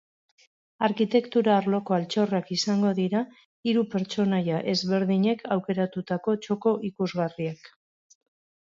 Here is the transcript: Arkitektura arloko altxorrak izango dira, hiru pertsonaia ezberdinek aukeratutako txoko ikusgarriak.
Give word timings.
Arkitektura 0.85 1.51
arloko 1.57 1.97
altxorrak 1.97 2.49
izango 2.57 2.93
dira, 3.01 3.21
hiru 3.69 3.85
pertsonaia 3.93 4.63
ezberdinek 4.75 5.45
aukeratutako 5.59 6.37
txoko 6.47 6.77
ikusgarriak. 6.93 7.73